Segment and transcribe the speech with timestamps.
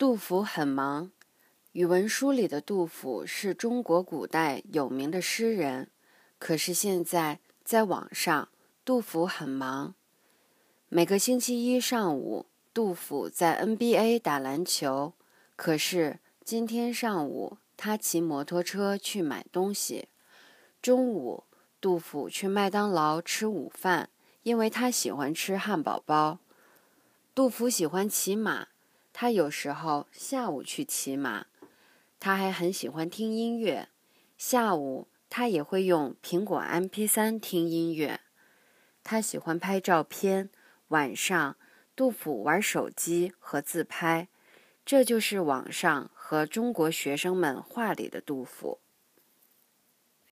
[0.00, 1.10] 杜甫很忙。
[1.72, 5.90] 语文书里的杜甫是中国古代有名的诗人，
[6.38, 8.48] 可是现在在网上，
[8.82, 9.94] 杜甫很忙。
[10.88, 15.12] 每个星期一上午，杜甫在 NBA 打篮球，
[15.54, 20.08] 可是今天上午他骑摩托车去买东西。
[20.80, 21.44] 中午，
[21.78, 24.08] 杜甫去麦当劳吃午饭，
[24.44, 26.38] 因为他喜欢吃汉堡包。
[27.34, 28.68] 杜甫喜欢骑马，
[29.22, 31.44] 他有时候下午去骑马。
[32.18, 33.90] 他还很喜欢听音乐，
[34.38, 38.20] 下午他也会用苹果 MP3 听音乐。
[39.04, 40.48] 他喜欢拍照片，
[40.88, 41.58] 晚上
[41.94, 44.28] 杜甫玩手机和自拍，
[44.86, 48.78] 这就是网上和中国学生们话里的杜甫。